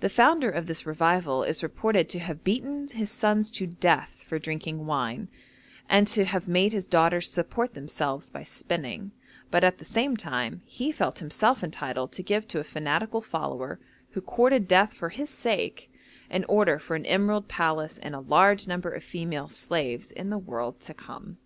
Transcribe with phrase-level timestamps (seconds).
[0.00, 4.38] The founder of this revival is reported to have beaten his sons to death for
[4.38, 5.28] drinking wine,
[5.90, 9.12] and to have made his daughters support themselves by spinning,
[9.50, 13.78] but at the same time he felt himself entitled to give to a fanatical follower,
[14.12, 15.92] who courted death for his sake,
[16.30, 20.38] an order for an emerald palace and a large number of female slaves in the
[20.38, 21.36] world to come.